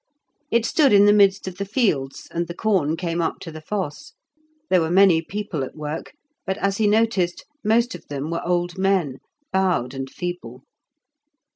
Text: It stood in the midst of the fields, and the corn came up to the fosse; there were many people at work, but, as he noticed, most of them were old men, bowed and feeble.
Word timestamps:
It 0.49 0.65
stood 0.65 0.93
in 0.93 1.05
the 1.05 1.13
midst 1.13 1.47
of 1.47 1.57
the 1.59 1.63
fields, 1.63 2.27
and 2.31 2.47
the 2.47 2.55
corn 2.55 2.97
came 2.97 3.21
up 3.21 3.37
to 3.41 3.51
the 3.51 3.61
fosse; 3.61 4.13
there 4.67 4.81
were 4.81 4.89
many 4.89 5.21
people 5.21 5.63
at 5.63 5.75
work, 5.75 6.13
but, 6.43 6.57
as 6.57 6.77
he 6.77 6.87
noticed, 6.87 7.45
most 7.63 7.93
of 7.93 8.07
them 8.07 8.31
were 8.31 8.41
old 8.43 8.79
men, 8.79 9.19
bowed 9.53 9.93
and 9.93 10.09
feeble. 10.09 10.63